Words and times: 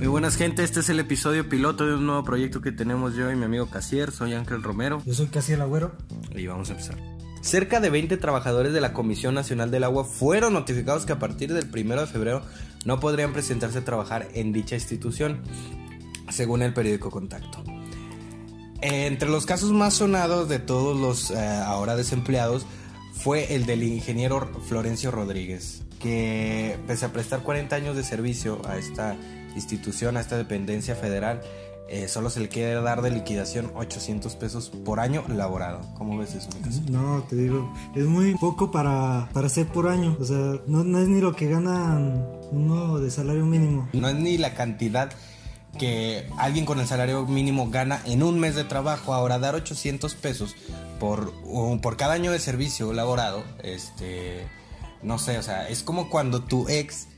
Muy 0.00 0.08
buenas 0.08 0.36
gente, 0.36 0.64
este 0.64 0.80
es 0.80 0.88
el 0.88 0.98
episodio 0.98 1.46
piloto 1.46 1.84
de 1.84 1.94
un 1.94 2.06
nuevo 2.06 2.24
proyecto 2.24 2.62
que 2.62 2.72
tenemos 2.72 3.14
yo 3.14 3.30
y 3.30 3.36
mi 3.36 3.44
amigo 3.44 3.66
Casier, 3.66 4.10
soy 4.10 4.32
Ángel 4.32 4.62
Romero. 4.62 5.02
Yo 5.04 5.12
soy 5.12 5.26
Casier 5.26 5.60
Agüero. 5.60 5.92
Y 6.34 6.46
vamos 6.46 6.70
a 6.70 6.72
empezar. 6.72 6.96
Cerca 7.42 7.80
de 7.80 7.90
20 7.90 8.16
trabajadores 8.16 8.72
de 8.72 8.80
la 8.80 8.94
Comisión 8.94 9.34
Nacional 9.34 9.70
del 9.70 9.84
Agua 9.84 10.04
fueron 10.04 10.54
notificados 10.54 11.04
que 11.04 11.12
a 11.12 11.18
partir 11.18 11.52
del 11.52 11.68
1 11.70 12.00
de 12.00 12.06
febrero 12.06 12.40
no 12.86 12.98
podrían 12.98 13.34
presentarse 13.34 13.76
a 13.76 13.84
trabajar 13.84 14.28
en 14.32 14.54
dicha 14.54 14.74
institución, 14.74 15.42
según 16.30 16.62
el 16.62 16.72
periódico 16.72 17.10
Contacto. 17.10 17.62
Entre 18.80 19.28
los 19.28 19.44
casos 19.44 19.70
más 19.70 19.92
sonados 19.92 20.48
de 20.48 20.60
todos 20.60 20.98
los 20.98 21.30
eh, 21.30 21.36
ahora 21.66 21.94
desempleados 21.94 22.64
fue 23.12 23.54
el 23.54 23.66
del 23.66 23.82
ingeniero 23.82 24.50
Florencio 24.66 25.10
Rodríguez, 25.10 25.82
que 25.98 26.78
pese 26.86 27.04
a 27.04 27.12
prestar 27.12 27.42
40 27.42 27.76
años 27.76 27.96
de 27.96 28.02
servicio 28.02 28.62
a 28.66 28.78
esta 28.78 29.12
institución, 29.12 29.39
a 29.54 30.20
esta 30.20 30.36
dependencia 30.36 30.94
federal, 30.94 31.40
eh, 31.88 32.06
solo 32.06 32.30
se 32.30 32.38
le 32.38 32.48
quiere 32.48 32.74
dar 32.74 33.02
de 33.02 33.10
liquidación 33.10 33.72
800 33.74 34.36
pesos 34.36 34.70
por 34.84 35.00
año 35.00 35.24
laborado. 35.28 35.80
¿Cómo 35.98 36.16
ves 36.18 36.34
eso, 36.36 36.48
No, 36.88 37.24
te 37.28 37.34
digo, 37.34 37.72
es 37.96 38.06
muy 38.06 38.36
poco 38.36 38.70
para, 38.70 39.28
para 39.32 39.48
ser 39.48 39.66
por 39.66 39.88
año. 39.88 40.16
O 40.20 40.24
sea, 40.24 40.60
no, 40.68 40.84
no 40.84 41.00
es 41.00 41.08
ni 41.08 41.20
lo 41.20 41.34
que 41.34 41.48
ganan 41.48 42.24
uno 42.52 43.00
de 43.00 43.10
salario 43.10 43.44
mínimo. 43.44 43.88
No 43.92 44.08
es 44.08 44.14
ni 44.14 44.38
la 44.38 44.54
cantidad 44.54 45.10
que 45.78 46.28
alguien 46.36 46.64
con 46.64 46.78
el 46.78 46.86
salario 46.86 47.26
mínimo 47.26 47.70
gana 47.70 48.00
en 48.04 48.22
un 48.22 48.38
mes 48.38 48.54
de 48.54 48.62
trabajo. 48.62 49.12
Ahora, 49.12 49.40
dar 49.40 49.56
800 49.56 50.14
pesos 50.14 50.54
por, 51.00 51.32
por 51.80 51.96
cada 51.96 52.14
año 52.14 52.30
de 52.30 52.38
servicio 52.38 52.92
laborado, 52.92 53.42
este, 53.64 54.46
no 55.02 55.18
sé, 55.18 55.38
o 55.38 55.42
sea, 55.42 55.68
es 55.68 55.82
como 55.82 56.08
cuando 56.08 56.42
tu 56.42 56.68
ex 56.68 57.08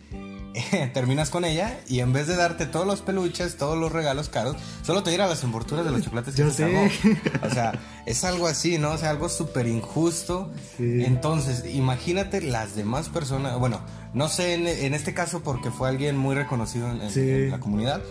terminas 0.93 1.31
con 1.31 1.45
ella 1.45 1.81
y 1.89 2.01
en 2.01 2.13
vez 2.13 2.27
de 2.27 2.37
darte 2.37 2.67
todos 2.67 2.87
los 2.87 3.01
peluches, 3.01 3.57
todos 3.57 3.79
los 3.79 3.93
regalos 3.93 4.29
caros, 4.29 4.57
solo 4.83 5.03
te 5.03 5.11
diera 5.11 5.27
las 5.27 5.43
envolturas 5.45 5.85
de 5.85 5.91
los 5.91 6.03
chocolates 6.03 6.35
que 6.35 6.43
Yo 6.43 6.51
sé. 6.51 6.91
O 7.43 7.51
sea, 7.51 7.73
es 8.07 8.25
algo 8.25 8.47
así, 8.47 8.79
¿no? 8.79 8.93
O 8.93 8.99
sea, 8.99 9.11
algo 9.11 9.29
súper 9.29 9.67
injusto. 9.67 10.51
Entonces, 10.79 11.65
imagínate 11.75 12.41
las 12.43 12.77
demás 12.77 13.09
personas, 13.09 13.59
bueno, 13.59 13.81
no 14.15 14.29
sé 14.29 14.55
en, 14.55 14.95
este 14.95 15.15
caso 15.15 15.43
porque 15.43 15.71
fue 15.71 15.89
alguien 15.89 16.17
muy 16.17 16.35
reconocido 16.35 16.91
en 16.91 17.51
la 17.51 17.61
comunidad, 17.61 18.03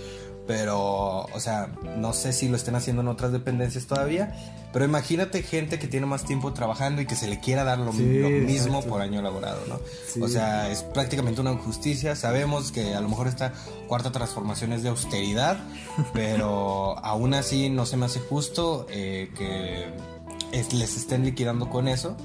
pero, 0.52 1.28
o 1.34 1.40
sea, 1.40 1.70
no 1.96 2.12
sé 2.12 2.34
si 2.34 2.50
lo 2.50 2.58
estén 2.58 2.76
haciendo 2.76 3.02
en 3.02 3.08
otras 3.08 3.32
dependencias 3.32 3.86
todavía, 3.86 4.36
pero 4.74 4.84
imagínate 4.84 5.44
gente 5.44 5.80
que 5.80 5.88
tiene 5.88 6.08
más 6.08 6.26
tiempo 6.26 6.52
trabajando 6.52 7.02
y 7.02 7.06
que 7.06 7.16
se 7.16 7.30
le 7.30 7.40
quiera 7.40 7.64
dar 7.64 7.80
lo, 7.80 7.94
mismo 7.94 8.84
por 8.84 9.00
año 9.00 9.22
laborado, 9.22 9.62
¿no? 9.70 9.80
O 10.22 10.28
sea, 10.28 10.70
es 10.70 10.84
prácticamente 10.84 11.40
una 11.40 11.54
injusticia. 11.54 12.18
Sabemos 12.18 12.74
que 12.74 12.94
a 12.94 13.00
lo 13.00 13.08
mejor 13.08 13.30
esta 13.30 13.54
cuarta 13.88 14.12
transformación 14.12 14.74
es 14.74 14.84
de 14.84 14.90
austeridad, 14.90 15.58
pero 16.14 17.00
aún 17.00 17.34
así 17.34 17.70
no 17.70 17.86
se 17.86 17.96
me 17.96 18.08
hace 18.08 18.20
justo 18.20 18.88
eh, 18.90 19.30
que 19.38 19.88
les 20.76 20.98
estén 20.98 21.24
liquidando 21.24 21.70
con 21.70 21.88
eso 21.88 22.18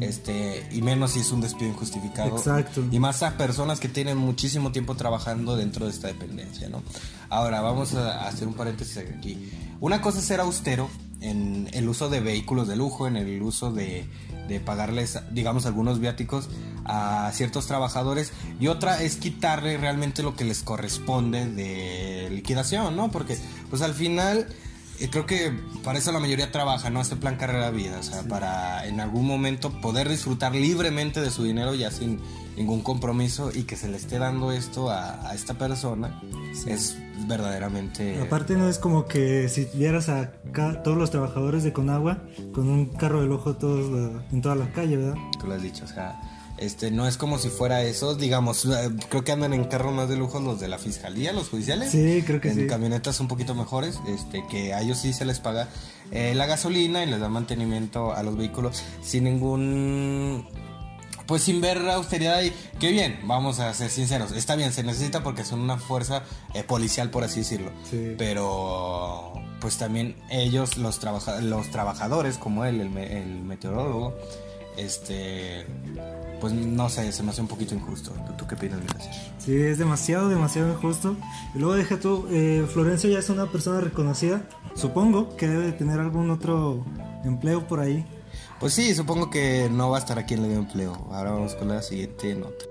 este 0.00 0.66
y 0.70 0.82
menos 0.82 1.12
si 1.12 1.20
es 1.20 1.32
un 1.32 1.40
despido 1.40 1.70
injustificado. 1.70 2.36
Exacto. 2.36 2.84
y 2.90 2.98
más 2.98 3.22
a 3.22 3.36
personas 3.36 3.80
que 3.80 3.88
tienen 3.88 4.16
muchísimo 4.16 4.72
tiempo 4.72 4.94
trabajando 4.94 5.56
dentro 5.56 5.86
de 5.86 5.92
esta 5.92 6.08
dependencia 6.08 6.68
no 6.68 6.82
ahora 7.28 7.60
vamos 7.60 7.94
a 7.94 8.26
hacer 8.26 8.48
un 8.48 8.54
paréntesis 8.54 8.98
aquí. 8.98 9.50
Una 9.80 10.00
cosa 10.00 10.18
es 10.18 10.24
ser 10.24 10.40
austero 10.40 10.88
en 11.20 11.68
el 11.72 11.88
uso 11.88 12.08
de 12.08 12.20
vehículos 12.20 12.68
de 12.68 12.76
lujo 12.76 13.06
en 13.06 13.16
el 13.16 13.42
uso 13.42 13.72
de, 13.72 14.06
de 14.48 14.60
pagarles 14.60 15.18
digamos 15.30 15.66
algunos 15.66 15.98
viáticos 15.98 16.48
a 16.84 17.30
ciertos 17.32 17.66
trabajadores 17.66 18.32
y 18.60 18.68
otra 18.68 19.02
es 19.02 19.16
quitarle 19.16 19.76
realmente 19.78 20.22
lo 20.22 20.36
que 20.36 20.44
les 20.44 20.62
corresponde 20.62 21.46
de 21.46 22.28
liquidación 22.30 22.96
no 22.96 23.10
porque 23.10 23.38
pues 23.70 23.82
al 23.82 23.94
final 23.94 24.46
creo 25.10 25.26
que 25.26 25.52
para 25.84 25.98
eso 25.98 26.12
la 26.12 26.20
mayoría 26.20 26.50
trabaja, 26.50 26.90
¿no? 26.90 27.00
Este 27.00 27.16
plan 27.16 27.36
carrera 27.36 27.70
vida, 27.70 27.98
o 27.98 28.02
sea, 28.02 28.22
para 28.22 28.86
en 28.86 29.00
algún 29.00 29.26
momento 29.26 29.70
poder 29.80 30.08
disfrutar 30.08 30.54
libremente 30.54 31.20
de 31.20 31.30
su 31.30 31.44
dinero 31.44 31.74
ya 31.74 31.90
sin 31.90 32.20
ningún 32.56 32.82
compromiso 32.82 33.50
y 33.54 33.64
que 33.64 33.76
se 33.76 33.88
le 33.88 33.96
esté 33.96 34.18
dando 34.18 34.52
esto 34.52 34.90
a, 34.90 35.34
esta 35.34 35.54
persona 35.54 36.20
es 36.66 36.96
verdaderamente... 37.26 38.20
Aparte 38.20 38.54
no 38.54 38.68
es 38.68 38.78
como 38.78 39.06
que 39.06 39.48
si 39.48 39.66
vieras 39.74 40.08
a 40.08 40.32
todos 40.82 40.96
los 40.96 41.10
trabajadores 41.10 41.62
de 41.64 41.72
Conagua 41.72 42.22
con 42.54 42.68
un 42.68 42.86
carro 42.86 43.20
del 43.20 43.32
ojo 43.32 43.56
todos 43.56 44.22
en 44.32 44.40
toda 44.40 44.54
la 44.54 44.72
calle, 44.72 44.96
¿verdad? 44.96 45.16
Tú 45.38 45.46
lo 45.46 45.54
has 45.54 45.62
dicho, 45.62 45.84
o 45.84 45.88
sea 45.88 46.18
este, 46.58 46.90
no 46.90 47.06
es 47.06 47.16
como 47.16 47.38
si 47.38 47.48
fuera 47.48 47.82
eso, 47.82 48.14
digamos, 48.14 48.64
eh, 48.64 48.90
creo 49.08 49.24
que 49.24 49.32
andan 49.32 49.52
en 49.52 49.64
carros 49.64 49.92
más 49.92 50.08
de 50.08 50.16
lujo 50.16 50.40
los 50.40 50.58
de 50.60 50.68
la 50.68 50.78
fiscalía, 50.78 51.32
los 51.32 51.48
judiciales. 51.48 51.90
Sí, 51.90 52.22
creo 52.26 52.40
que 52.40 52.48
en 52.48 52.54
sí. 52.54 52.66
camionetas 52.66 53.20
un 53.20 53.28
poquito 53.28 53.54
mejores, 53.54 54.00
este, 54.08 54.44
que 54.50 54.72
a 54.72 54.80
ellos 54.80 54.98
sí 54.98 55.12
se 55.12 55.24
les 55.24 55.40
paga 55.40 55.68
eh, 56.12 56.34
la 56.34 56.46
gasolina 56.46 57.02
y 57.02 57.06
les 57.06 57.20
da 57.20 57.28
mantenimiento 57.28 58.14
a 58.14 58.22
los 58.22 58.36
vehículos 58.36 58.82
sin 59.02 59.24
ningún 59.24 60.46
pues 61.26 61.42
sin 61.42 61.60
ver 61.60 61.78
austeridad 61.88 62.40
y 62.42 62.52
qué 62.78 62.92
bien, 62.92 63.18
vamos 63.24 63.58
a 63.58 63.74
ser 63.74 63.90
sinceros, 63.90 64.30
está 64.30 64.54
bien, 64.54 64.72
se 64.72 64.84
necesita 64.84 65.24
porque 65.24 65.44
son 65.44 65.58
una 65.58 65.76
fuerza 65.76 66.22
eh, 66.54 66.62
policial 66.62 67.10
por 67.10 67.24
así 67.24 67.40
decirlo, 67.40 67.72
sí. 67.90 68.14
pero 68.16 69.32
pues 69.60 69.76
también 69.76 70.14
ellos, 70.30 70.78
los, 70.78 71.00
los 71.42 71.70
trabajadores 71.70 72.38
como 72.38 72.64
él, 72.64 72.80
el, 72.80 72.96
el 72.96 73.42
meteorólogo, 73.42 74.14
este 74.76 75.66
pues 76.40 76.52
no 76.52 76.88
sé, 76.88 77.10
se 77.12 77.22
me 77.22 77.30
hace 77.30 77.40
un 77.40 77.48
poquito 77.48 77.74
injusto. 77.74 78.12
¿Tú, 78.36 78.46
qué 78.46 78.54
opinas? 78.54 78.80
Sí, 79.38 79.56
es 79.56 79.78
demasiado, 79.78 80.28
demasiado 80.28 80.70
injusto. 80.70 81.16
Y 81.54 81.58
luego 81.58 81.74
deja 81.74 81.98
tú, 81.98 82.26
eh, 82.30 82.66
Florencio 82.70 83.10
ya 83.10 83.18
es 83.18 83.30
una 83.30 83.46
persona 83.46 83.80
reconocida. 83.80 84.42
Supongo 84.74 85.36
que 85.36 85.48
debe 85.48 85.66
de 85.66 85.72
tener 85.72 85.98
algún 85.98 86.30
otro 86.30 86.84
empleo 87.24 87.66
por 87.66 87.80
ahí. 87.80 88.04
Pues 88.60 88.74
sí, 88.74 88.94
supongo 88.94 89.30
que 89.30 89.68
no 89.70 89.90
va 89.90 89.96
a 89.96 90.00
estar 90.00 90.18
aquí 90.18 90.34
en 90.34 90.44
el 90.44 90.52
empleo. 90.52 90.92
Ahora 91.10 91.32
vamos 91.32 91.54
con 91.54 91.68
la 91.68 91.82
siguiente 91.82 92.34
nota. 92.34 92.64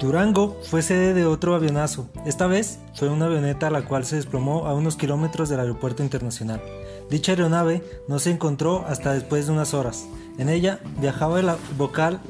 Durango 0.00 0.60
fue 0.64 0.82
sede 0.82 1.14
de 1.14 1.24
otro 1.24 1.54
avionazo. 1.54 2.08
Esta 2.26 2.46
vez 2.46 2.80
fue 2.94 3.08
una 3.08 3.26
avioneta 3.26 3.70
la 3.70 3.84
cual 3.84 4.04
se 4.04 4.16
desplomó 4.16 4.66
a 4.66 4.74
unos 4.74 4.96
kilómetros 4.96 5.48
del 5.48 5.60
aeropuerto 5.60 6.02
internacional. 6.02 6.60
Dicha 7.10 7.32
aeronave 7.32 7.82
no 8.08 8.18
se 8.18 8.30
encontró 8.30 8.84
hasta 8.86 9.12
después 9.12 9.46
de 9.46 9.52
unas 9.52 9.74
horas. 9.74 10.06
En 10.38 10.48
ella 10.48 10.80
viajaba 11.00 11.40
el 11.40 11.50
vocal 11.76 12.20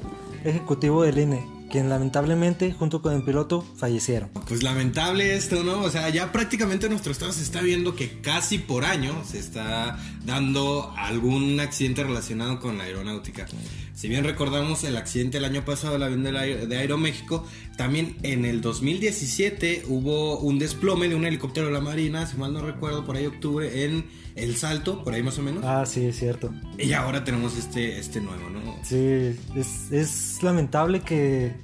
ejecutivo 0.45 1.03
del 1.05 1.19
INE, 1.19 1.47
quien 1.71 1.89
lamentablemente 1.89 2.73
junto 2.73 3.01
con 3.01 3.15
el 3.15 3.25
piloto 3.25 3.65
fallecieron. 3.77 4.31
Pues 4.47 4.63
lamentable 4.63 5.37
esto, 5.37 5.65
¿no? 5.65 5.81
O 5.81 5.91
sea, 5.91 6.09
ya 6.11 6.33
prácticamente 6.33 6.87
en 6.87 6.93
nuestro 6.93 7.13
estado 7.13 7.33
se 7.33 7.43
está 7.43 7.63
viendo 7.63 7.95
que 7.95 8.21
casi 8.21 8.59
por 8.59 8.85
año 8.85 9.23
se 9.25 9.39
está 9.39 9.99
dando 10.25 10.93
algún 10.97 11.59
accidente 11.61 12.05
relacionado 12.05 12.61
con 12.61 12.79
la 12.79 12.85
aeronáutica. 12.85 13.47
Si 13.95 14.09
bien 14.09 14.25
recordamos 14.25 14.83
el 14.83 14.97
accidente 14.97 15.39
el 15.39 15.45
año 15.45 15.65
pasado 15.65 15.93
del 15.93 16.03
avión 16.03 16.25
de 16.25 16.77
Aeroméxico, 16.77 17.47
también 17.77 18.17
en 18.23 18.45
el 18.45 18.61
2017 18.61 19.85
hubo 19.87 20.41
un 20.41 20.59
desplome 20.59 21.09
de 21.09 21.15
un 21.15 21.25
helicóptero 21.25 21.69
de 21.69 21.73
la 21.73 21.81
Marina, 21.81 22.27
si 22.27 22.37
mal 22.37 22.53
no 22.53 22.61
recuerdo, 22.61 23.05
por 23.05 23.17
ahí 23.17 23.27
octubre, 23.27 23.85
en 23.85 24.05
El 24.35 24.57
Salto, 24.57 25.05
por 25.05 25.15
ahí 25.15 25.23
más 25.23 25.39
o 25.39 25.43
menos. 25.43 25.65
Ah, 25.65 25.87
sí, 25.87 26.07
es 26.07 26.19
cierto. 26.19 26.53
Y 26.77 26.93
ahora 26.93 27.23
tenemos 27.23 27.57
este, 27.57 28.01
este 28.01 28.21
nuevo, 28.21 28.51
¿no? 28.51 28.77
Sí, 28.83 29.37
es, 29.55 29.93
es 29.93 30.43
lamentable 30.43 31.01
que, 31.01 31.55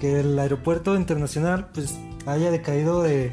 que, 0.00 0.20
el 0.20 0.38
aeropuerto 0.38 0.94
internacional 0.94 1.70
pues 1.74 1.96
haya 2.24 2.52
decaído 2.52 3.02
de, 3.02 3.32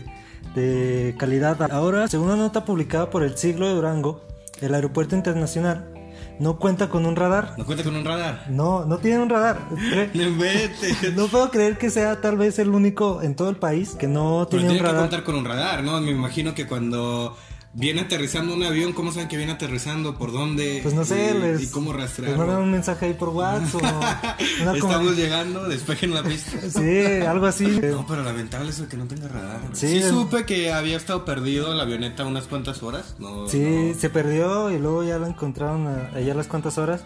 de 0.55 1.13
calidad. 1.19 1.71
Ahora, 1.71 2.07
según 2.07 2.29
una 2.29 2.37
nota 2.37 2.65
publicada 2.65 3.11
por 3.11 3.21
el 3.21 3.37
siglo 3.37 3.67
de 3.67 3.75
Durango, 3.75 4.25
el 4.61 4.73
aeropuerto 4.73 5.15
internacional 5.15 5.93
no 6.39 6.57
cuenta 6.57 6.89
con 6.89 7.05
un 7.05 7.15
radar. 7.15 7.53
¿No 7.57 7.65
cuenta 7.65 7.83
con 7.83 7.95
un 7.95 8.05
radar? 8.05 8.45
No, 8.49 8.85
no 8.85 8.97
tiene 8.97 9.19
un 9.19 9.29
radar. 9.29 9.59
no 11.15 11.27
puedo 11.27 11.51
creer 11.51 11.77
que 11.77 11.89
sea 11.89 12.21
tal 12.21 12.37
vez 12.37 12.59
el 12.59 12.69
único 12.69 13.21
en 13.21 13.35
todo 13.35 13.49
el 13.49 13.55
país 13.55 13.95
que 13.95 14.07
no 14.07 14.47
tiene 14.47 14.69
un 14.69 14.77
radar. 14.77 14.83
Tiene 14.83 14.93
que 14.93 15.01
contar 15.01 15.23
con 15.23 15.35
un 15.35 15.45
radar, 15.45 15.83
¿no? 15.83 15.99
Me 16.01 16.11
imagino 16.11 16.53
que 16.53 16.67
cuando 16.67 17.35
viene 17.73 18.01
aterrizando 18.01 18.53
un 18.53 18.63
avión, 18.63 18.93
¿cómo 18.93 19.11
saben 19.11 19.27
que 19.27 19.37
viene 19.37 19.51
aterrizando? 19.51 20.17
¿Por 20.17 20.31
dónde? 20.31 20.79
Pues 20.81 20.95
no 20.95 21.05
sé, 21.05 21.33
y, 21.35 21.39
les, 21.39 21.63
¿y 21.63 21.67
cómo 21.69 21.93
rastrearlo? 21.93 22.37
Les 22.37 22.47
mandan 22.47 22.63
un 22.63 22.71
mensaje 22.71 23.07
ahí 23.07 23.13
por 23.13 23.29
WhatsApp 23.29 24.39
Estamos 24.75 25.15
llegando, 25.15 25.67
despejen 25.67 26.13
la 26.13 26.23
pista. 26.23 26.57
sí, 26.69 27.25
algo 27.25 27.45
así. 27.45 27.79
No, 27.83 28.05
pero 28.07 28.23
lamentable 28.23 28.69
es 28.69 28.81
que 28.81 28.97
no 28.97 29.05
tenga 29.05 29.27
radar. 29.27 29.61
Sí, 29.73 30.01
supe 30.01 30.45
que 30.45 30.71
había 30.71 30.97
estado 30.97 31.25
perdido 31.25 31.73
la 31.73 31.83
avioneta 31.83 32.25
unas 32.25 32.45
cuantas 32.45 32.81
horas. 32.83 33.15
No, 33.19 33.47
sí, 33.47 33.93
se 33.97 34.09
perdió 34.09 34.71
y 34.71 34.79
luego 34.79 35.03
ya 35.03 35.19
la 35.19 35.27
encontraron 35.27 35.87
allá 35.87 36.33
las 36.33 36.47
cuantas 36.47 36.77
horas 36.77 37.03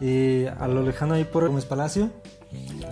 y 0.00 0.46
a 0.46 0.68
lo 0.68 0.82
lejano 0.82 1.14
ahí 1.14 1.24
por 1.24 1.46
Gómez 1.46 1.64
Palacio. 1.64 2.10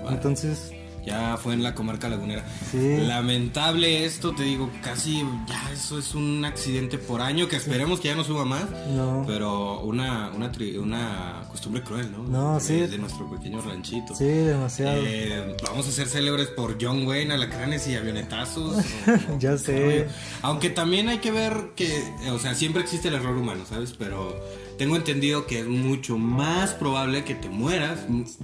Entonces 0.09 0.73
ya 1.05 1.37
fue 1.37 1.55
en 1.55 1.63
la 1.63 1.75
comarca 1.75 2.09
lagunera. 2.09 2.45
Lamentable 2.73 4.05
esto, 4.05 4.35
te 4.35 4.43
digo, 4.43 4.71
casi 4.83 5.25
ya 5.47 5.73
eso 5.73 5.99
es 5.99 6.15
un 6.15 6.45
accidente 6.45 6.99
por 6.99 7.21
año, 7.21 7.49
que 7.49 7.57
esperemos 7.57 8.01
que 8.01 8.09
ya 8.09 8.15
no 8.15 8.25
suba 8.25 8.45
más. 8.45 8.65
No. 8.95 9.25
Pero 9.27 9.81
una, 9.81 10.31
una, 10.35 10.51
una 10.81 11.43
costumbre 11.51 11.83
cruel, 11.83 12.11
¿no? 12.13 12.23
No, 12.25 12.61
sí. 12.61 12.81
De, 12.81 12.99
nuestro 12.99 13.31
pequeño 13.31 13.61
ranchito. 13.61 14.15
Sí, 14.15 14.25
demasiado. 14.25 15.01
Eh, 15.05 15.57
vamos 15.65 15.89
a 15.89 15.93
ser 15.93 16.07
célebres 16.07 16.49
por 16.49 16.77
John 16.81 17.07
Wayne, 17.07 17.35
alacranes 17.35 17.87
y 17.89 17.97
avionetazos. 17.97 18.85
ya 19.39 19.57
sé. 19.57 20.07
Aunque 20.43 20.71
también 20.71 21.09
hay 21.09 21.19
que 21.19 21.31
ver 21.31 21.73
que, 21.75 22.03
o 22.31 22.39
sea, 22.39 22.55
siempre 22.55 22.83
existe 22.83 23.09
el 23.09 23.15
error 23.15 23.37
humano, 23.37 23.65
¿sabes? 23.69 23.95
Pero 23.99 24.39
tengo 24.81 24.97
entendido 24.97 25.47
que 25.47 25.61
es 25.61 25.69
mucho 25.69 26.17
más 26.17 26.73
probable 26.73 27.23
que 27.23 27.35
te 27.35 27.51
mueras 27.51 27.99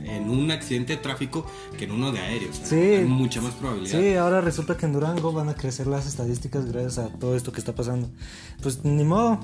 en 0.05 0.29
un 0.29 0.50
accidente 0.50 0.97
de 0.97 0.99
tráfico 0.99 1.47
que 1.79 1.87
en 1.87 1.93
uno 1.93 2.12
de 2.12 2.19
aéreos. 2.19 2.61
Sí. 2.62 2.77
Hay 2.77 3.06
mucha 3.06 3.41
más 3.41 3.55
probabilidad. 3.55 3.99
Sí, 3.99 4.17
ahora 4.17 4.43
resulta 4.43 4.77
que 4.77 4.85
en 4.85 4.93
Durango 4.93 5.33
van 5.33 5.49
a 5.49 5.55
crecer 5.55 5.87
las 5.87 6.06
estadísticas 6.06 6.71
gracias 6.71 6.99
a 6.99 7.09
todo 7.09 7.37
esto 7.37 7.53
que 7.53 7.61
está 7.61 7.75
pasando. 7.75 8.11
Pues 8.61 8.85
ni 8.85 9.03
modo. 9.03 9.41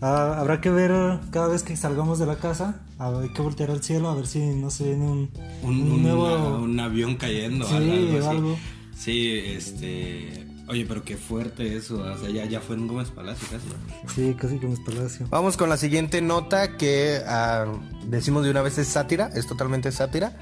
Ah, 0.00 0.36
habrá 0.38 0.62
que 0.62 0.70
ver 0.70 0.92
cada 1.30 1.48
vez 1.48 1.62
que 1.62 1.76
salgamos 1.76 2.18
de 2.18 2.24
la 2.24 2.36
casa, 2.36 2.80
hay 2.98 3.28
que 3.34 3.42
voltear 3.42 3.70
al 3.70 3.82
cielo 3.82 4.08
a 4.08 4.14
ver 4.14 4.26
si 4.26 4.38
no 4.38 4.70
se 4.70 4.84
viene 4.84 5.04
un, 5.04 5.30
un, 5.62 6.02
nuevo... 6.02 6.56
un 6.56 6.80
avión 6.80 7.16
cayendo. 7.16 7.66
Sí, 7.66 7.74
algo, 7.74 8.30
algo. 8.30 8.56
Sí, 8.96 9.28
este 9.44 10.43
Oye, 10.66 10.86
pero 10.88 11.04
qué 11.04 11.18
fuerte 11.18 11.76
eso, 11.76 11.98
o 11.98 12.18
sea, 12.18 12.30
ya, 12.30 12.46
ya 12.46 12.60
fue 12.60 12.76
en 12.76 12.88
Gómez 12.88 13.10
Palacio 13.10 13.46
casi. 13.50 14.14
Sí, 14.14 14.34
casi 14.34 14.58
Gómez 14.58 14.80
Palacio. 14.80 15.26
Vamos 15.28 15.58
con 15.58 15.68
la 15.68 15.76
siguiente 15.76 16.22
nota 16.22 16.78
que 16.78 17.20
ah, 17.26 17.66
decimos 18.06 18.44
de 18.44 18.50
una 18.50 18.62
vez 18.62 18.78
es 18.78 18.88
sátira, 18.88 19.28
es 19.34 19.46
totalmente 19.46 19.92
sátira. 19.92 20.38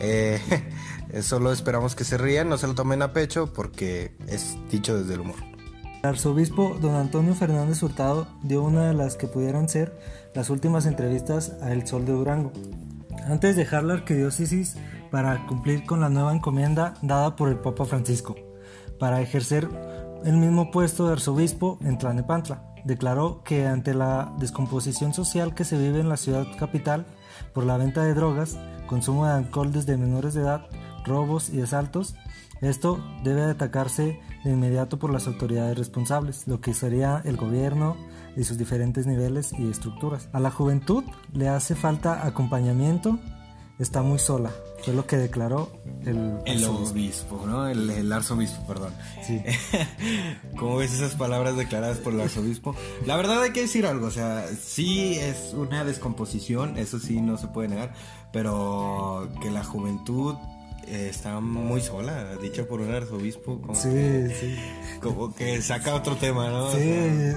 Eh, 0.00 0.40
solo 1.20 1.52
esperamos 1.52 1.94
que 1.94 2.04
se 2.04 2.16
rían, 2.16 2.48
no 2.48 2.56
se 2.56 2.66
lo 2.66 2.74
tomen 2.74 3.02
a 3.02 3.12
pecho 3.12 3.52
porque 3.52 4.16
es 4.28 4.56
dicho 4.70 4.96
desde 4.96 5.14
el 5.14 5.20
humor. 5.20 5.36
El 6.02 6.08
arzobispo 6.08 6.78
don 6.80 6.94
Antonio 6.94 7.34
Fernández 7.34 7.82
Hurtado 7.82 8.28
dio 8.42 8.62
una 8.62 8.88
de 8.88 8.94
las 8.94 9.16
que 9.16 9.26
pudieran 9.26 9.68
ser 9.68 9.94
las 10.34 10.48
últimas 10.48 10.86
entrevistas 10.86 11.52
a 11.60 11.72
El 11.72 11.86
Sol 11.86 12.06
de 12.06 12.12
Durango. 12.12 12.52
Antes 13.26 13.56
de 13.56 13.64
dejar 13.64 13.84
la 13.84 13.94
arquidiócesis 13.94 14.76
para 15.10 15.46
cumplir 15.46 15.84
con 15.84 16.00
la 16.00 16.08
nueva 16.08 16.34
encomienda 16.34 16.94
dada 17.02 17.36
por 17.36 17.50
el 17.50 17.56
Papa 17.56 17.84
Francisco 17.84 18.45
para 18.98 19.20
ejercer 19.20 19.68
el 20.24 20.36
mismo 20.36 20.70
puesto 20.70 21.06
de 21.06 21.12
arzobispo 21.12 21.78
en 21.82 21.98
Tlanepantla. 21.98 22.62
Declaró 22.84 23.42
que 23.42 23.66
ante 23.66 23.94
la 23.94 24.32
descomposición 24.38 25.12
social 25.12 25.54
que 25.54 25.64
se 25.64 25.78
vive 25.78 26.00
en 26.00 26.08
la 26.08 26.16
ciudad 26.16 26.46
capital 26.58 27.06
por 27.52 27.64
la 27.64 27.76
venta 27.76 28.04
de 28.04 28.14
drogas, 28.14 28.58
consumo 28.86 29.26
de 29.26 29.32
alcohol 29.32 29.72
desde 29.72 29.96
menores 29.96 30.34
de 30.34 30.42
edad, 30.42 30.66
robos 31.04 31.50
y 31.50 31.60
asaltos, 31.60 32.14
esto 32.60 32.98
debe 33.22 33.42
atacarse 33.44 34.20
de 34.44 34.50
inmediato 34.50 34.98
por 34.98 35.12
las 35.12 35.26
autoridades 35.26 35.76
responsables, 35.76 36.46
lo 36.46 36.60
que 36.60 36.72
sería 36.72 37.20
el 37.24 37.36
gobierno 37.36 37.96
y 38.36 38.44
sus 38.44 38.56
diferentes 38.56 39.06
niveles 39.06 39.52
y 39.52 39.68
estructuras. 39.68 40.28
A 40.32 40.40
la 40.40 40.50
juventud 40.50 41.04
le 41.32 41.48
hace 41.48 41.74
falta 41.74 42.26
acompañamiento, 42.26 43.18
está 43.78 44.02
muy 44.02 44.18
sola. 44.18 44.50
Fue 44.82 44.94
lo 44.94 45.06
que 45.06 45.16
declaró 45.16 45.72
el, 46.04 46.38
el 46.44 46.64
obispo, 46.64 47.42
¿no? 47.46 47.66
El, 47.68 48.12
arzobispo, 48.12 48.66
perdón. 48.66 48.94
Sí. 49.26 49.42
¿Cómo 50.58 50.76
ves 50.76 50.92
esas 50.92 51.14
palabras 51.14 51.56
declaradas 51.56 51.98
por 51.98 52.12
el 52.12 52.20
arzobispo? 52.20 52.74
La 53.04 53.16
verdad 53.16 53.42
hay 53.42 53.52
que 53.52 53.62
decir 53.62 53.86
algo, 53.86 54.06
o 54.06 54.10
sea, 54.10 54.46
sí 54.48 55.18
es 55.18 55.52
una 55.54 55.84
descomposición, 55.84 56.78
eso 56.78 57.00
sí 57.00 57.20
no 57.20 57.36
se 57.36 57.48
puede 57.48 57.68
negar, 57.68 57.94
pero 58.32 59.28
que 59.42 59.50
la 59.50 59.64
juventud 59.64 60.36
eh, 60.86 61.08
está 61.10 61.40
muy 61.40 61.80
sola, 61.80 62.36
dicha 62.36 62.64
por 62.64 62.80
un 62.80 62.94
arzobispo. 62.94 63.60
Como 63.60 63.74
sí, 63.74 63.88
que, 63.88 64.36
sí. 64.40 64.56
Como 65.00 65.34
que 65.34 65.62
saca 65.62 65.94
otro 65.94 66.16
tema, 66.16 66.48
¿no? 66.48 66.72
Sí. 66.72 67.32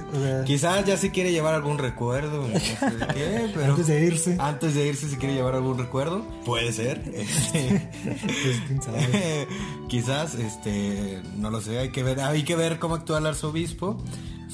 quizás 0.46 0.84
ya 0.84 0.96
se 0.96 1.10
quiere 1.10 1.32
llevar 1.32 1.54
algún 1.54 1.78
recuerdo, 1.78 2.46
no 2.46 2.58
sé 2.58 2.76
qué, 3.14 3.50
pero 3.54 3.72
antes 3.72 3.86
de 3.86 4.04
irse. 4.04 4.36
Antes 4.38 4.74
de 4.74 4.86
irse 4.86 5.08
se 5.08 5.18
quiere 5.18 5.34
llevar 5.34 5.54
algún 5.54 5.78
recuerdo, 5.78 6.24
puede 6.44 6.72
ser. 6.72 7.02
pues, 7.52 8.60
¿quién 8.66 8.82
sabe? 8.82 9.46
quizás, 9.88 10.34
este, 10.34 11.20
no 11.36 11.50
lo 11.50 11.60
sé, 11.60 11.78
hay 11.78 11.90
que 11.90 12.02
ver, 12.02 12.20
hay 12.20 12.42
que 12.42 12.56
ver 12.56 12.78
cómo 12.78 12.94
actúa 12.94 13.18
el 13.18 13.26
arzobispo. 13.26 14.02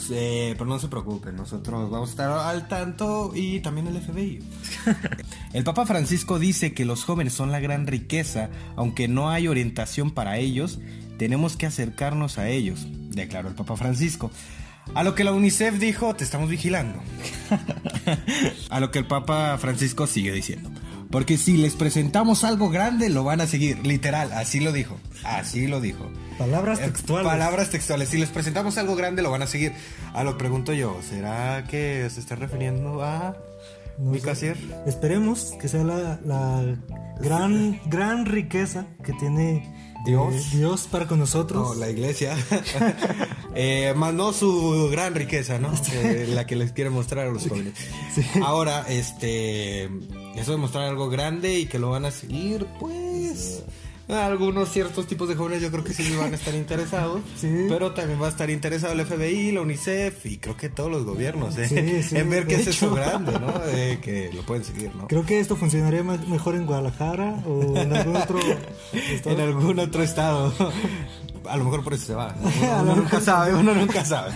pero 0.09 0.65
no 0.67 0.79
se 0.79 0.89
preocupen, 0.89 1.37
nosotros 1.37 1.91
vamos 1.91 2.11
a 2.11 2.13
estar 2.13 2.31
al 2.31 2.69
tanto 2.69 3.33
y 3.35 3.61
también 3.61 3.87
el 3.87 4.01
FBI. 4.01 4.41
el 5.53 5.65
Papa 5.65 5.87
Francisco 5.87 6.39
dice 6.39 6.75
que 6.75 6.85
los 6.85 7.05
jóvenes 7.05 7.33
son 7.33 7.53
la 7.53 7.61
gran 7.61 7.87
riqueza, 7.87 8.51
aunque 8.77 9.09
no 9.09 9.31
hay 9.31 9.49
orientación 9.49 10.11
para 10.11 10.39
ellos, 10.39 10.79
tenemos 11.19 11.57
que 11.57 11.67
acercarnos 11.67 12.39
a 12.39 12.49
ellos, 12.49 12.87
declaró 13.11 13.49
el 13.49 13.55
Papa 13.55 13.77
Francisco. 13.77 14.31
A 14.95 15.03
lo 15.03 15.15
que 15.15 15.25
la 15.25 15.33
UNICEF 15.33 15.79
dijo, 15.79 16.15
te 16.15 16.25
estamos 16.25 16.49
vigilando. 16.49 17.01
a 18.71 18.81
lo 18.81 18.91
que 18.91 19.01
el 19.01 19.07
Papa 19.07 19.59
Francisco 19.59 20.07
sigue 20.07 20.33
diciendo. 20.33 20.71
Porque 21.11 21.39
si 21.39 21.57
les 21.57 21.75
presentamos 21.75 22.45
algo 22.45 22.69
grande, 22.69 23.09
lo 23.09 23.25
van 23.25 23.41
a 23.41 23.47
seguir. 23.47 23.85
Literal, 23.87 24.33
así 24.33 24.61
lo 24.61 24.73
dijo. 24.73 24.97
Así 25.25 25.67
lo 25.67 25.81
dijo. 25.81 26.11
Palabras 26.39 26.81
eh, 26.81 26.85
textuales. 26.85 27.27
palabras 27.27 27.71
textuales. 27.71 28.09
Si 28.09 28.19
les 28.19 28.29
presentamos 28.29 28.77
algo 28.79 28.97
grande, 28.97 29.23
lo 29.23 29.31
van 29.31 29.43
a 29.43 29.47
seguir. 29.47 29.73
A 30.15 30.25
lo 30.25 30.37
pregunto 30.39 30.73
yo, 30.73 31.01
¿será 31.09 31.65
que 31.69 32.09
se 32.11 32.21
está 32.21 32.37
refiriendo 32.37 33.03
a 33.03 33.37
casier? 34.23 34.57
Esperemos 34.87 35.55
que 35.61 35.69
sea 35.69 35.85
la, 35.85 36.21
la 36.25 36.77
gran, 37.21 37.81
gran 37.87 38.27
riqueza 38.27 38.87
que 39.05 39.13
tiene 39.15 39.76
Dios. 40.07 40.53
Dios 40.53 40.89
para 40.91 41.07
con 41.07 41.19
nosotros. 41.19 41.69
No, 41.69 41.75
la 41.75 41.91
iglesia. 41.91 42.37
eh, 43.55 43.93
mandó 43.97 44.33
su 44.33 44.89
gran 44.91 45.15
riqueza, 45.15 45.59
¿no? 45.59 45.73
la 46.29 46.47
que 46.47 46.57
les 46.57 46.73
quiere 46.73 46.91
mostrar 46.91 47.27
a 47.27 47.31
los 47.31 47.47
jóvenes. 47.49 47.75
Ahora, 48.43 48.87
este. 48.89 49.91
Eso 50.37 50.53
de 50.53 50.59
mostrar 50.59 50.85
algo 50.85 51.09
grande 51.09 51.59
y 51.59 51.67
que 51.67 51.79
lo 51.79 51.91
van 51.91 52.05
a 52.05 52.11
seguir, 52.11 52.67
pues 52.79 53.65
algunos 54.09 54.71
ciertos 54.71 55.07
tipos 55.07 55.29
de 55.29 55.35
jóvenes 55.35 55.63
yo 55.63 55.71
creo 55.71 55.83
que 55.83 55.93
sí 55.93 56.15
van 56.17 56.33
a 56.33 56.37
estar 56.37 56.55
interesados, 56.55 57.23
pero 57.69 57.93
también 57.93 58.21
va 58.21 58.27
a 58.27 58.31
estar 58.31 58.51
interesado 58.51 58.93
el 58.93 59.05
FBI, 59.05 59.53
la 59.53 59.63
UNICEF 59.63 60.27
y 60.27 60.39
creo 60.39 60.57
que 60.57 60.69
todos 60.69 60.91
los 60.91 61.05
gobiernos 61.05 61.59
¿eh? 61.59 62.05
en 62.13 62.31
ver 62.31 62.47
qué 62.47 62.57
es 62.57 62.69
eso 62.69 62.95
grande, 62.95 63.33
¿no? 63.33 63.53
que 64.01 64.31
lo 64.35 64.43
pueden 64.43 64.65
seguir, 64.65 64.95
¿no? 64.95 65.09
Creo 65.09 65.25
que 65.27 65.41
esto 65.41 65.57
funcionaría 65.57 66.03
mejor 66.03 66.55
en 66.55 66.67
Guadalajara 66.67 67.43
o 67.47 67.77
en 67.77 67.93
algún 67.93 68.17
otro 68.17 68.39
estado. 68.93 69.35
en 69.35 69.41
algún 69.41 69.79
otro 69.79 70.03
estado. 70.03 70.53
A 71.49 71.57
lo 71.57 71.65
mejor 71.65 71.85
por 71.85 71.95
eso 71.95 72.07
se 72.07 72.15
va. 72.15 72.35
Uno, 72.83 72.97
nunca 72.97 73.21
sabe, 73.21 73.55
uno 73.55 73.75
nunca 73.75 74.05
sabe. 74.05 74.33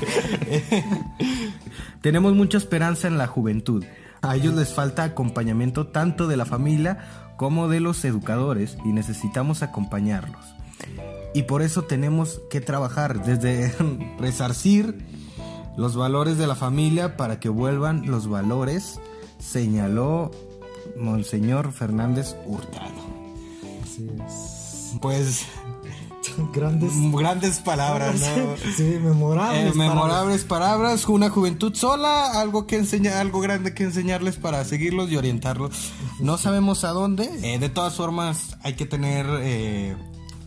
Tenemos 2.01 2.35
mucha 2.35 2.59
esperanza 2.59 3.09
en 3.09 3.19
la 3.19 3.27
juventud. 3.27 3.85
A 4.23 4.37
ellos 4.37 4.55
les 4.55 4.73
falta 4.73 5.05
acompañamiento 5.05 5.87
tanto 5.87 6.27
de 6.27 6.37
la 6.37 6.45
familia 6.45 6.99
como 7.37 7.69
de 7.69 7.81
los 7.81 8.05
educadores 8.05 8.77
y 8.85 8.89
necesitamos 8.89 9.63
acompañarlos. 9.63 10.45
Y 11.33 11.45
por 11.45 11.63
eso 11.63 11.83
tenemos 11.83 12.41
que 12.51 12.61
trabajar 12.61 13.25
desde 13.25 13.73
resarcir 14.19 15.07
los 15.77 15.97
valores 15.97 16.37
de 16.37 16.47
la 16.47 16.55
familia 16.55 17.17
para 17.17 17.41
que 17.41 17.49
vuelvan 17.49 18.11
los 18.11 18.29
valores, 18.29 19.01
señaló 19.39 20.31
Monseñor 20.99 21.73
Fernández 21.73 22.37
Hurtado. 22.47 22.91
Así 23.83 24.11
es. 24.27 24.99
Pues 25.01 25.47
grandes 26.53 26.93
grandes 27.13 27.59
palabras, 27.59 28.21
¿no? 28.21 28.57
Sí, 28.77 28.99
memorables. 29.01 29.75
Eh, 29.75 29.79
memorables 29.79 30.45
palabras. 30.45 31.07
una 31.09 31.31
juventud 31.31 31.75
sola, 31.75 32.41
algo 32.41 32.67
que 32.67 32.77
enseñar, 32.77 33.15
algo 33.15 33.41
grande 33.41 33.75
que 33.75 33.85
enseñarles 33.85 34.37
para 34.37 34.65
seguirlos 34.65 35.11
y 35.11 35.17
orientarlos. 35.17 35.93
No 36.21 36.39
sabemos 36.39 36.85
a 36.85 36.91
dónde. 36.91 37.29
Eh, 37.43 37.59
de 37.59 37.69
todas 37.69 37.95
formas, 37.95 38.57
hay 38.63 38.75
que 38.75 38.87
tener 38.87 39.27
eh, 39.41 39.97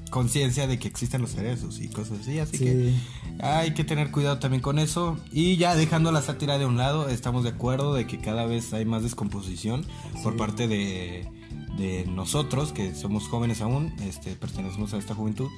conciencia 0.09 0.67
de 0.67 0.77
que 0.77 0.87
existen 0.87 1.21
los 1.21 1.31
cerezos 1.31 1.79
y 1.79 1.87
cosas 1.87 2.19
así, 2.21 2.37
así 2.37 2.59
que 2.59 2.93
hay 3.39 3.73
que 3.73 3.83
tener 3.83 4.11
cuidado 4.11 4.37
también 4.37 4.61
con 4.61 4.77
eso. 4.77 5.17
Y 5.31 5.57
ya 5.57 5.75
dejando 5.75 6.11
la 6.11 6.21
sátira 6.21 6.59
de 6.59 6.65
un 6.65 6.77
lado, 6.77 7.09
estamos 7.09 7.43
de 7.43 7.49
acuerdo 7.49 7.95
de 7.95 8.05
que 8.05 8.19
cada 8.19 8.45
vez 8.45 8.73
hay 8.73 8.85
más 8.85 9.01
descomposición 9.01 9.85
por 10.21 10.37
parte 10.37 10.67
de 10.67 11.27
de 11.77 12.05
nosotros, 12.05 12.71
que 12.71 12.93
somos 12.95 13.27
jóvenes 13.27 13.61
aún, 13.61 13.93
este, 14.01 14.35
pertenecemos 14.35 14.93
a 14.93 14.97
esta 14.97 15.15
juventud, 15.15 15.49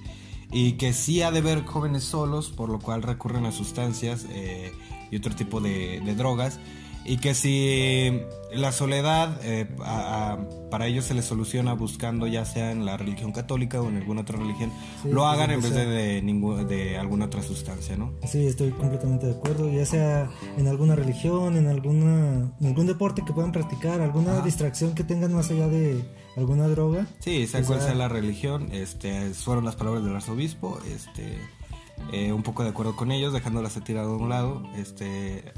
y 0.52 0.74
que 0.74 0.94
sí 0.94 1.22
ha 1.22 1.32
de 1.32 1.42
ver 1.42 1.66
jóvenes 1.66 2.04
solos, 2.04 2.50
por 2.50 2.70
lo 2.70 2.80
cual 2.80 3.02
recurren 3.02 3.46
a 3.46 3.52
sustancias 3.52 4.26
eh, 4.30 4.72
y 5.12 5.18
otro 5.18 5.36
tipo 5.36 5.60
de, 5.60 6.00
drogas. 6.16 6.60
Y 7.06 7.18
que 7.18 7.36
si 7.36 8.22
la 8.52 8.72
soledad 8.72 9.40
eh, 9.44 9.68
para 10.72 10.88
ellos 10.88 11.06
se 11.06 11.14
les 11.14 11.26
soluciona 11.26 11.74
buscando 11.74 12.26
ya 12.26 12.46
sea 12.46 12.72
en 12.72 12.86
la 12.86 12.98
religión 12.98 13.32
católica 13.32 13.82
o 13.82 13.90
en 13.90 13.98
alguna 13.98 14.22
otra 14.22 14.40
religión, 14.40 14.72
lo 15.04 15.22
pues, 15.22 15.24
hagan 15.26 15.52
en 15.52 15.62
vez 15.62 15.74
de, 15.74 15.86
de, 15.86 16.66
de 16.68 16.98
alguna 16.98 17.26
otra 17.26 17.44
sustancia, 17.44 17.96
¿no? 17.96 18.14
Sí, 18.28 18.48
estoy 18.48 18.72
completamente 18.72 19.28
de 19.28 19.34
acuerdo, 19.34 19.72
ya 19.72 19.86
sea 19.86 20.30
en 20.58 20.68
alguna 20.68 20.96
religión, 20.96 21.58
en 21.58 21.68
alguna 21.68 22.52
en 22.60 22.68
algún 22.68 22.88
deporte 22.88 23.24
que 23.26 23.34
puedan 23.34 23.52
practicar, 23.52 24.02
alguna 24.02 24.42
distracción 24.42 24.96
que 24.96 25.04
tengan 25.04 25.34
más 25.34 25.52
allá 25.52 25.68
de 25.68 26.04
alguna 26.36 26.68
droga. 26.68 27.08
Sí, 27.20 27.46
sea 27.48 27.64
cual 27.64 27.82
sea 27.82 27.94
la 27.94 28.10
religión, 28.10 28.70
este, 28.72 29.30
fueron 29.34 29.66
las 29.66 29.76
palabras 29.76 30.04
del 30.04 30.16
arzobispo, 30.16 30.80
este, 30.90 31.38
eh, 32.12 32.34
un 32.34 32.44
poco 32.44 32.64
de 32.64 32.70
acuerdo 32.70 32.96
con 32.96 33.12
ellos, 33.12 33.34
dejándolas 33.34 33.82
tirado 33.84 34.14
a 34.14 34.18
un 34.18 34.30
lado, 34.30 34.64
este, 34.76 35.54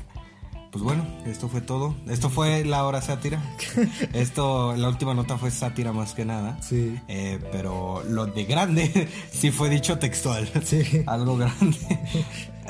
pues 0.77 0.95
bueno, 0.95 1.07
esto 1.25 1.49
fue 1.49 1.61
todo. 1.61 1.95
Esto 2.07 2.29
fue 2.29 2.63
la 2.63 2.85
hora 2.85 3.01
sátira. 3.01 3.41
Esto, 4.13 4.75
la 4.75 4.89
última 4.89 5.15
nota 5.15 5.35
fue 5.35 5.49
sátira 5.49 5.91
más 5.91 6.13
que 6.13 6.23
nada. 6.23 6.61
Sí. 6.61 6.99
Eh, 7.07 7.39
pero 7.51 8.03
lo 8.07 8.27
de 8.27 8.45
grande 8.45 9.09
sí 9.31 9.49
fue 9.49 9.69
dicho 9.69 9.97
textual. 9.97 10.47
Sí. 10.63 11.03
Algo 11.07 11.35
grande. 11.35 11.79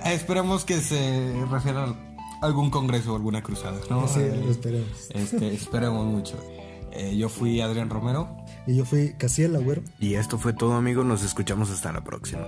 Esperemos 0.06 0.64
que 0.64 0.80
se 0.80 1.34
refiera 1.52 1.84
a 1.84 1.96
algún 2.42 2.70
congreso 2.70 3.12
o 3.12 3.16
alguna 3.18 3.44
cruzada, 3.44 3.78
¿no? 3.90 4.08
Sí, 4.08 4.22
lo 4.22 4.52
esperemos. 4.52 5.10
Este, 5.10 5.54
esperemos 5.54 6.06
mucho. 6.06 6.42
Eh, 6.94 7.18
yo 7.18 7.28
fui 7.28 7.60
Adrián 7.60 7.90
Romero. 7.90 8.38
Y 8.68 8.78
yo 8.78 8.86
fui 8.86 9.16
Casiel 9.18 9.54
Agüero. 9.58 9.82
Y 10.00 10.14
esto 10.14 10.38
fue 10.38 10.54
todo, 10.54 10.76
amigos. 10.76 11.06
Nos 11.06 11.24
escuchamos 11.24 11.70
hasta 11.72 11.92
la 11.92 12.06
próxima. 12.06 12.46